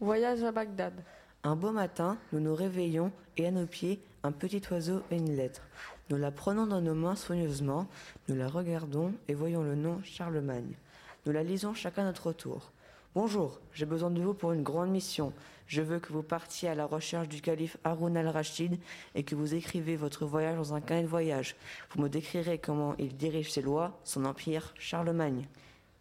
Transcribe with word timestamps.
Voyage 0.00 0.42
à 0.42 0.50
Bagdad. 0.50 0.92
Un 1.44 1.54
beau 1.54 1.70
matin, 1.70 2.18
nous 2.32 2.40
nous 2.40 2.54
réveillons 2.54 3.12
et 3.36 3.46
à 3.46 3.52
nos 3.52 3.64
pieds, 3.64 4.00
un 4.24 4.32
petit 4.32 4.60
oiseau 4.72 5.02
et 5.12 5.16
une 5.16 5.36
lettre. 5.36 5.62
Nous 6.10 6.16
la 6.16 6.32
prenons 6.32 6.66
dans 6.66 6.80
nos 6.80 6.94
mains 6.94 7.14
soigneusement, 7.14 7.86
nous 8.28 8.34
la 8.34 8.48
regardons 8.48 9.14
et 9.28 9.34
voyons 9.34 9.62
le 9.62 9.76
nom 9.76 10.00
Charlemagne. 10.02 10.74
Nous 11.24 11.32
la 11.32 11.44
lisons 11.44 11.74
chacun 11.74 12.02
à 12.02 12.06
notre 12.06 12.32
tour. 12.32 12.72
Bonjour, 13.14 13.60
j'ai 13.72 13.86
besoin 13.86 14.10
de 14.10 14.20
vous 14.20 14.34
pour 14.34 14.52
une 14.52 14.64
grande 14.64 14.90
mission. 14.90 15.32
Je 15.68 15.80
veux 15.80 16.00
que 16.00 16.12
vous 16.12 16.24
partiez 16.24 16.68
à 16.68 16.74
la 16.74 16.86
recherche 16.86 17.28
du 17.28 17.40
calife 17.40 17.76
Haroun 17.84 18.16
al-Rachid 18.16 18.80
et 19.14 19.22
que 19.22 19.36
vous 19.36 19.54
écrivez 19.54 19.94
votre 19.94 20.26
voyage 20.26 20.56
dans 20.56 20.74
un 20.74 20.80
carnet 20.80 21.04
de 21.04 21.08
voyage. 21.08 21.54
Vous 21.90 22.02
me 22.02 22.08
décrirez 22.08 22.58
comment 22.58 22.96
il 22.98 23.16
dirige 23.16 23.52
ses 23.52 23.62
lois, 23.62 23.96
son 24.02 24.24
empire, 24.24 24.74
Charlemagne. 24.76 25.46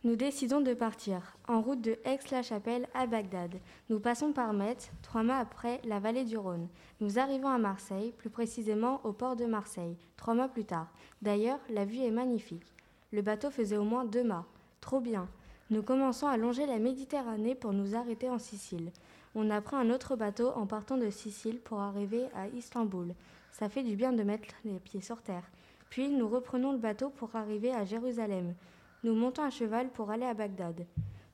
Nous 0.05 0.17
décidons 0.17 0.59
de 0.59 0.73
partir, 0.73 1.37
en 1.47 1.61
route 1.61 1.79
de 1.79 1.97
Aix-la-Chapelle 2.03 2.89
à 2.93 3.07
Bagdad. 3.07 3.55
Nous 3.89 4.01
passons 4.01 4.33
par 4.33 4.51
Metz, 4.51 4.91
trois 5.01 5.23
mois 5.23 5.37
après 5.37 5.79
la 5.85 6.01
vallée 6.01 6.25
du 6.25 6.37
Rhône. 6.37 6.67
Nous 6.99 7.19
arrivons 7.19 7.47
à 7.47 7.57
Marseille, 7.57 8.13
plus 8.17 8.29
précisément 8.29 8.99
au 9.05 9.13
port 9.13 9.37
de 9.37 9.45
Marseille, 9.45 9.95
trois 10.17 10.33
mois 10.33 10.49
plus 10.49 10.65
tard. 10.65 10.91
D'ailleurs, 11.21 11.59
la 11.69 11.85
vue 11.85 11.99
est 11.99 12.11
magnifique. 12.11 12.65
Le 13.13 13.21
bateau 13.21 13.49
faisait 13.49 13.77
au 13.77 13.85
moins 13.85 14.03
deux 14.03 14.25
mâts. 14.25 14.45
Trop 14.81 14.99
bien. 14.99 15.29
Nous 15.69 15.83
commençons 15.83 16.27
à 16.27 16.35
longer 16.35 16.65
la 16.65 16.79
Méditerranée 16.79 17.55
pour 17.55 17.71
nous 17.71 17.95
arrêter 17.95 18.29
en 18.29 18.39
Sicile. 18.39 18.91
On 19.35 19.49
a 19.49 19.61
pris 19.61 19.77
un 19.77 19.89
autre 19.89 20.17
bateau 20.17 20.49
en 20.49 20.67
partant 20.67 20.97
de 20.97 21.09
Sicile 21.09 21.61
pour 21.61 21.79
arriver 21.79 22.25
à 22.35 22.49
Istanbul. 22.49 23.13
Ça 23.53 23.69
fait 23.69 23.83
du 23.83 23.95
bien 23.95 24.11
de 24.11 24.23
mettre 24.23 24.53
les 24.65 24.79
pieds 24.79 24.99
sur 24.99 25.21
terre. 25.21 25.49
Puis 25.89 26.09
nous 26.09 26.27
reprenons 26.27 26.73
le 26.73 26.77
bateau 26.77 27.09
pour 27.09 27.37
arriver 27.37 27.73
à 27.73 27.85
Jérusalem. 27.85 28.53
Nous 29.03 29.13
montons 29.13 29.43
à 29.43 29.49
cheval 29.49 29.89
pour 29.89 30.11
aller 30.11 30.25
à 30.25 30.33
Bagdad. 30.33 30.85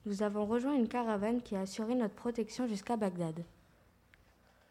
Nous 0.04 0.24
avons 0.24 0.44
rejoint 0.44 0.74
une 0.74 0.88
caravane 0.88 1.40
qui 1.40 1.54
a 1.54 1.60
assuré 1.60 1.94
notre 1.94 2.14
protection 2.14 2.66
jusqu'à 2.66 2.96
Bagdad. 2.96 3.44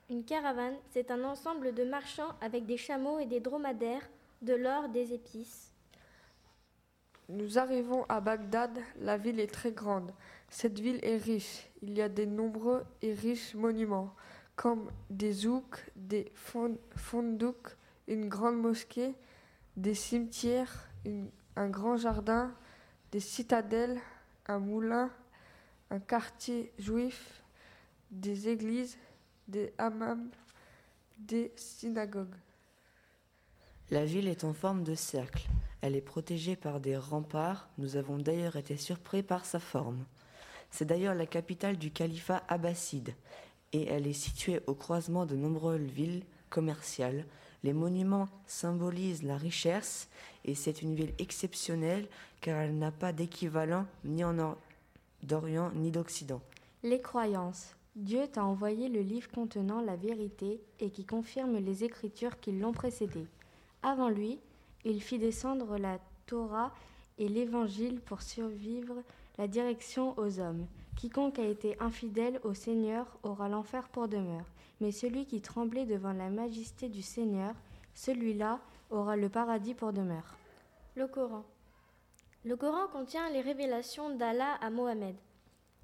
Une 0.10 0.26
caravane, 0.26 0.76
c'est 0.92 1.10
un 1.10 1.24
ensemble 1.24 1.74
de 1.74 1.86
marchands 1.86 2.34
avec 2.42 2.66
des 2.66 2.76
chameaux 2.76 3.20
et 3.20 3.26
des 3.26 3.40
dromadaires, 3.40 4.10
de 4.42 4.54
l'or, 4.54 4.90
des 4.90 5.14
épices. 5.14 5.72
Nous 7.30 7.58
arrivons 7.58 8.06
à 8.10 8.20
Bagdad, 8.20 8.78
la 9.00 9.18
ville 9.18 9.40
est 9.40 9.54
très 9.54 9.72
grande. 9.72 10.12
Cette 10.50 10.80
ville 10.80 11.00
est 11.04 11.18
riche, 11.18 11.70
il 11.82 11.96
y 11.96 12.02
a 12.02 12.10
de 12.10 12.26
nombreux 12.26 12.84
et 13.02 13.14
riches 13.14 13.54
monuments, 13.54 14.14
comme 14.56 14.92
des 15.10 15.32
zouks, 15.32 15.86
des 15.96 16.34
fondouks, 16.34 17.78
une 18.08 18.28
grande 18.28 18.58
mosquée, 18.58 19.14
des 19.78 19.94
cimetières, 19.94 20.90
un 21.56 21.70
grand 21.70 21.96
jardin, 21.96 22.52
des 23.12 23.20
citadelles, 23.20 24.00
un 24.48 24.60
moulin, 24.60 25.10
un 25.90 26.00
quartier 26.00 26.72
juif, 26.78 27.44
des 28.12 28.50
églises, 28.50 28.98
des 29.48 29.74
hammams, 29.78 30.30
des 31.18 31.52
synagogues. 31.56 32.36
La 33.92 34.06
ville 34.06 34.28
est 34.28 34.44
en 34.44 34.54
forme 34.54 34.84
de 34.84 34.96
cercle. 34.96 35.48
Elle 35.82 35.96
est 35.96 36.02
protégée 36.02 36.56
par 36.56 36.80
des 36.80 36.98
remparts. 36.98 37.70
Nous 37.78 37.96
avons 37.96 38.18
d'ailleurs 38.18 38.56
été 38.56 38.78
surpris 38.78 39.24
par 39.24 39.46
sa 39.46 39.60
forme. 39.60 40.06
C'est 40.70 40.86
d'ailleurs 40.86 41.16
la 41.16 41.26
capitale 41.26 41.78
du 41.78 41.92
califat 41.92 42.44
abbasside 42.48 43.16
et 43.72 43.88
elle 43.88 44.08
est 44.08 44.14
située 44.14 44.62
au 44.68 44.76
croisement 44.76 45.26
de 45.26 45.36
nombreuses 45.36 45.82
villes 45.82 46.24
commerciales. 46.50 47.26
Les 47.64 47.74
monuments 47.74 48.30
symbolisent 48.48 49.24
la 49.24 49.38
richesse 49.38 50.10
et 50.46 50.56
c'est 50.56 50.82
une 50.82 50.96
ville 50.96 51.14
exceptionnelle 51.20 52.08
car 52.42 52.60
elle 52.60 52.78
n'a 52.78 52.92
pas 52.92 53.12
d'équivalent 53.12 53.86
ni 54.06 54.24
en 54.24 54.56
d'Orient 55.24 55.72
ni 55.76 55.92
d'Occident. 55.92 56.42
Les 56.84 57.02
croyances. 57.02 57.76
Dieu 57.96 58.28
t'a 58.32 58.46
envoyé 58.46 58.88
le 58.88 59.02
livre 59.02 59.30
contenant 59.32 59.82
la 59.82 59.98
vérité 59.98 60.62
et 60.80 60.90
qui 60.90 61.06
confirme 61.06 61.58
les 61.58 61.84
écritures 61.84 62.40
qui 62.40 62.54
l'ont 62.54 62.72
précédé. 62.72 63.26
Avant 63.84 64.10
lui, 64.10 64.40
il 64.86 65.02
fit 65.02 65.20
descendre 65.20 65.78
la 65.78 66.00
Torah 66.26 66.74
et 67.18 67.28
l'Évangile 67.28 68.00
pour 68.00 68.22
survivre 68.22 68.96
la 69.38 69.48
direction 69.48 70.18
aux 70.18 70.40
hommes. 70.40 70.66
Quiconque 70.96 71.40
a 71.40 71.46
été 71.46 71.76
infidèle 71.80 72.40
au 72.44 72.54
Seigneur 72.54 73.06
aura 73.24 73.50
l'enfer 73.50 73.90
pour 73.90 74.08
demeure, 74.08 74.46
mais 74.82 74.92
celui 74.92 75.26
qui 75.26 75.42
tremblait 75.42 75.86
devant 75.86 76.14
la 76.14 76.30
majesté 76.30 76.90
du 76.90 77.02
Seigneur, 77.02 77.54
celui-là 77.94 78.60
aura 78.90 79.16
le 79.16 79.30
paradis 79.30 79.74
pour 79.74 79.94
demeure. 79.94 80.38
Le 80.96 81.08
Coran. 81.08 81.44
Le 82.46 82.56
Coran 82.56 82.88
contient 82.88 83.30
les 83.30 83.42
révélations 83.42 84.16
d'Allah 84.16 84.56
à 84.62 84.70
Mohammed. 84.70 85.16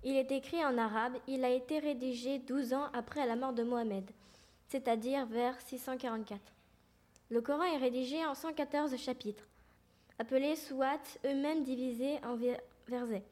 Il 0.04 0.16
est 0.16 0.32
écrit 0.32 0.64
en 0.64 0.78
arabe, 0.78 1.14
il 1.28 1.44
a 1.44 1.50
été 1.50 1.80
rédigé 1.80 2.40
12 2.40 2.74
ans 2.74 2.88
après 2.94 3.26
la 3.26 3.36
mort 3.36 3.54
de 3.54 3.64
Mohammed, 3.64 4.10
c'est-à-dire 4.68 5.26
vers 5.26 5.60
644. 5.62 6.40
Le 7.30 7.42
Coran 7.42 7.64
est 7.64 7.78
rédigé 7.78 8.26
en 8.26 8.36
114 8.36 8.96
chapitres, 8.98 9.48
appelés 10.20 10.56
Souat, 10.56 11.00
eux-mêmes 11.26 11.64
divisés 11.64 12.20
en 12.24 12.38
versets. 12.88 13.26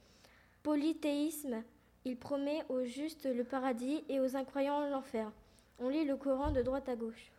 Polythéisme, 0.64 1.64
il 2.06 2.18
promet 2.18 2.64
aux 2.70 2.84
justes 2.86 3.26
le 3.26 3.44
paradis 3.44 4.04
et 4.10 4.20
aux 4.20 4.36
incroyants 4.36 4.90
l'enfer. 4.90 5.32
On 5.80 5.90
lit 5.90 6.06
le 6.06 6.16
Coran 6.16 6.52
de 6.52 6.62
droite 6.62 6.90
à 6.90 6.96
gauche. 6.96 7.32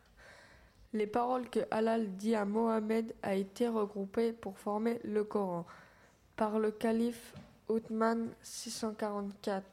Les 0.93 1.07
paroles 1.07 1.49
que 1.51 1.61
Allah 1.71 1.99
dit 1.99 2.35
à 2.35 2.45
Mohammed 2.45 3.15
a 3.23 3.35
été 3.35 3.69
regroupées 3.69 4.33
pour 4.33 4.59
former 4.59 5.01
le 5.05 5.25
Coran 5.25 5.67
par 6.37 6.59
le 6.59 6.71
calife 6.71 7.35
Othman 7.69 8.29
644. 8.43 9.65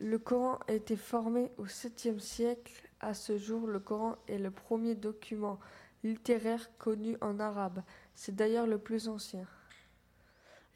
Le 0.00 0.18
Coran 0.18 0.58
a 0.68 0.72
été 0.72 0.96
formé 0.96 1.50
au 1.58 1.66
7e 1.66 2.18
siècle 2.20 2.88
à 3.00 3.14
ce 3.14 3.38
jour, 3.38 3.66
le 3.66 3.78
Coran 3.78 4.16
est 4.26 4.38
le 4.38 4.50
premier 4.50 4.94
document 4.94 5.58
littéraire 6.02 6.68
connu 6.78 7.16
en 7.20 7.38
arabe. 7.38 7.82
C'est 8.14 8.34
d'ailleurs 8.34 8.66
le 8.66 8.78
plus 8.78 9.08
ancien. 9.08 9.46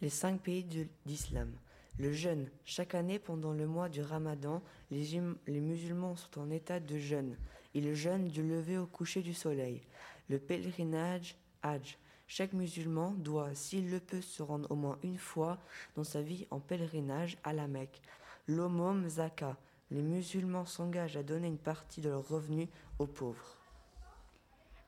Les 0.01 0.11
cinq 0.11 0.41
pays 0.41 0.65
d'islam. 1.05 1.53
Le 1.99 2.13
jeûne. 2.13 2.49
Chaque 2.65 2.95
année, 2.95 3.19
pendant 3.19 3.53
le 3.53 3.67
mois 3.67 3.89
du 3.89 4.03
ramadan, 4.03 4.63
les, 4.91 5.61
musulmans 5.61 6.17
sont 6.17 6.41
en 6.41 6.51
état 6.51 6.81
de 6.81 6.99
jeûne. 6.99 7.37
Ils 7.75 7.95
jeûnent 7.95 8.29
du 8.29 8.43
lever 8.43 8.79
au 8.79 8.87
coucher 8.87 9.23
du 9.23 9.35
soleil. 9.35 9.83
Le 10.29 10.39
pèlerinage, 10.39 11.37
Hajj. 11.63 11.99
Chaque 12.27 12.55
musulman 12.55 13.13
doit, 13.13 13.55
s'il 13.55 13.91
le 13.91 14.01
peut, 14.01 14.23
se 14.23 14.43
rendre 14.43 14.71
au 14.71 14.75
moins 14.75 14.99
une 15.03 15.19
fois 15.19 15.59
dans 15.97 16.05
sa 16.05 16.23
vie 16.23 16.47
en 16.51 16.61
pèlerinage 16.61 17.37
à 17.45 17.53
la 17.53 17.69
Mecque. 17.69 18.01
L'omom 18.49 19.07
zaka 19.09 19.57
les 19.93 20.03
musulmans 20.03 20.65
s'engagent 20.65 21.19
à 21.19 21.23
donner 21.23 21.49
une 21.49 21.59
partie 21.59 22.01
de 22.01 22.09
leurs 22.09 22.27
revenus 22.27 22.69
aux 22.99 23.07
pauvres. 23.07 23.59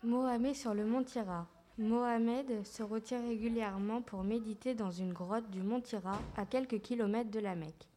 Mohamed 0.03 0.55
sur 0.55 0.73
le 0.73 0.85
mont 0.87 1.05
Tira. 1.05 1.47
Mohamed 1.77 2.65
se 2.65 2.85
retire 2.85 3.21
régulièrement 3.21 4.01
pour 4.01 4.23
méditer 4.23 4.77
dans 4.77 4.93
une 4.93 5.13
grotte 5.13 5.51
du 5.51 5.61
mont 5.61 5.81
Tira 5.81 6.21
à 6.37 6.47
quelques 6.47 6.81
kilomètres 6.81 7.33
de 7.33 7.41
la 7.41 7.57
Mecque. 7.57 7.89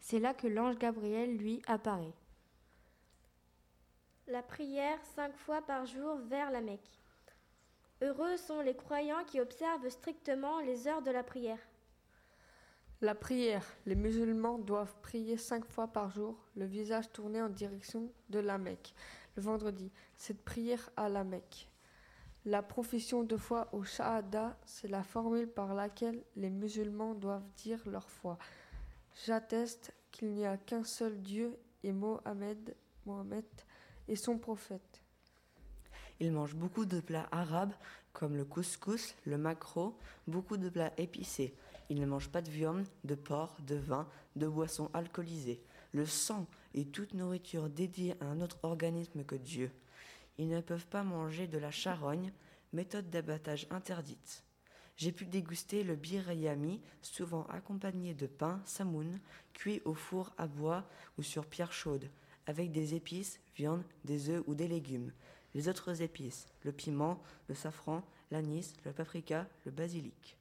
C'est 0.00 0.18
là 0.18 0.34
que 0.34 0.48
l'ange 0.48 0.78
Gabriel 0.78 1.36
lui 1.36 1.62
apparaît. 1.68 2.12
La 4.26 4.42
prière 4.42 4.98
cinq 5.14 5.36
fois 5.36 5.62
par 5.62 5.86
jour 5.86 6.16
vers 6.28 6.50
la 6.50 6.60
Mecque. 6.60 6.90
Heureux 8.02 8.36
sont 8.36 8.62
les 8.62 8.74
croyants 8.74 9.24
qui 9.24 9.40
observent 9.40 9.88
strictement 9.90 10.58
les 10.60 10.88
heures 10.88 11.02
de 11.02 11.12
la 11.12 11.22
prière. 11.22 11.60
La 13.00 13.14
prière. 13.14 13.64
Les 13.86 13.94
musulmans 13.94 14.58
doivent 14.58 14.96
prier 15.02 15.36
cinq 15.36 15.64
fois 15.64 15.86
par 15.86 16.10
jour, 16.10 16.36
le 16.56 16.64
visage 16.64 17.12
tourné 17.12 17.40
en 17.40 17.48
direction 17.48 18.12
de 18.28 18.40
la 18.40 18.58
Mecque. 18.58 18.92
Le 19.36 19.42
vendredi, 19.42 19.92
cette 20.16 20.44
prière 20.44 20.90
à 20.96 21.08
la 21.08 21.22
Mecque. 21.22 21.69
La 22.46 22.62
profession 22.62 23.22
de 23.22 23.36
foi 23.36 23.68
au 23.72 23.84
Shahada, 23.84 24.58
c'est 24.64 24.88
la 24.88 25.02
formule 25.02 25.46
par 25.46 25.74
laquelle 25.74 26.22
les 26.36 26.48
musulmans 26.48 27.14
doivent 27.14 27.48
dire 27.58 27.80
leur 27.86 28.08
foi. 28.08 28.38
J'atteste 29.26 29.92
qu'il 30.10 30.32
n'y 30.32 30.46
a 30.46 30.56
qu'un 30.56 30.84
seul 30.84 31.20
Dieu 31.20 31.58
et 31.82 31.92
Mohammed, 31.92 32.74
Mohammed 33.04 33.44
est 34.08 34.16
son 34.16 34.38
prophète. 34.38 35.02
Ils 36.18 36.32
mangent 36.32 36.54
beaucoup 36.54 36.86
de 36.86 37.00
plats 37.00 37.28
arabes 37.30 37.74
comme 38.12 38.36
le 38.36 38.44
couscous, 38.44 39.14
le 39.26 39.38
maquereau, 39.38 39.96
beaucoup 40.26 40.56
de 40.56 40.68
plats 40.68 40.92
épicés. 40.96 41.54
Ils 41.90 42.00
ne 42.00 42.06
mangent 42.06 42.30
pas 42.30 42.42
de 42.42 42.50
viande, 42.50 42.86
de 43.04 43.14
porc, 43.14 43.56
de 43.66 43.76
vin, 43.76 44.08
de 44.36 44.46
boissons 44.46 44.90
alcoolisées. 44.94 45.62
Le 45.92 46.06
sang 46.06 46.46
est 46.74 46.90
toute 46.92 47.14
nourriture 47.14 47.68
dédiée 47.68 48.14
à 48.20 48.26
un 48.26 48.40
autre 48.40 48.58
organisme 48.62 49.24
que 49.24 49.34
Dieu. 49.34 49.70
Ils 50.40 50.48
ne 50.48 50.62
peuvent 50.62 50.86
pas 50.86 51.04
manger 51.04 51.46
de 51.46 51.58
la 51.58 51.70
charogne, 51.70 52.32
méthode 52.72 53.10
d'abattage 53.10 53.66
interdite. 53.68 54.42
J'ai 54.96 55.12
pu 55.12 55.26
déguster 55.26 55.84
le 55.84 55.96
birayami, 55.96 56.80
souvent 57.02 57.44
accompagné 57.50 58.14
de 58.14 58.26
pain 58.26 58.62
samoun, 58.64 59.20
cuit 59.52 59.82
au 59.84 59.92
four 59.92 60.32
à 60.38 60.46
bois 60.46 60.88
ou 61.18 61.22
sur 61.22 61.44
pierre 61.44 61.74
chaude, 61.74 62.08
avec 62.46 62.72
des 62.72 62.94
épices, 62.94 63.38
viande, 63.54 63.84
des 64.06 64.30
œufs 64.30 64.42
ou 64.46 64.54
des 64.54 64.66
légumes 64.66 65.12
les 65.54 65.68
autres 65.68 66.00
épices, 66.00 66.46
le 66.64 66.72
piment, 66.72 67.20
le 67.48 67.54
safran, 67.54 68.02
l'anis, 68.30 68.72
le 68.84 68.92
paprika, 68.92 69.46
le 69.66 69.72
basilic. 69.72 70.38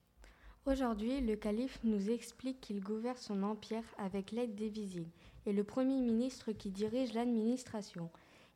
Aujourd'hui, 0.66 1.20
le 1.20 1.36
calife 1.36 1.80
nous 1.84 2.10
explique 2.10 2.62
qu'il 2.62 2.82
gouverne 2.82 3.18
son 3.18 3.44
empire 3.44 3.84
avec 3.98 4.32
l'aide 4.32 4.56
des 4.56 4.70
vizirs 4.70 5.10
et 5.46 5.54
le 5.54 5.64
premier 5.64 6.00
ministre 6.00 6.52
qui 6.52 6.70
dirige 6.70 7.14
l'administration. 7.14 8.10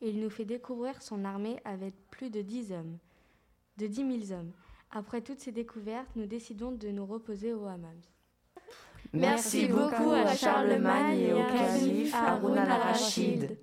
Il 0.06 0.20
nous 0.20 0.30
fait 0.30 0.44
découvrir 0.44 1.02
son 1.02 1.24
armée 1.24 1.62
avec 1.64 1.94
plus 2.12 2.30
de 2.30 2.42
10 2.42 2.74
hommes, 2.74 2.98
de 3.78 3.88
10 3.88 4.28
000 4.28 4.38
hommes. 4.38 4.52
Après 4.92 5.22
toutes 5.22 5.40
ces 5.40 5.54
découvertes, 5.54 6.10
nous 6.18 6.26
décidons 6.26 6.74
de 6.74 6.90
nous 6.90 7.06
reposer 7.06 7.54
au 7.54 7.66
hammam. 7.66 7.96
Merci 9.14 9.68
beaucoup 9.68 10.12
à 10.12 10.36
Charlemagne 10.36 11.20
et 11.20 11.34
au 11.34 11.38
calife 11.46 12.14
Haroun 12.14 12.58
al-Rachid. 12.58 13.58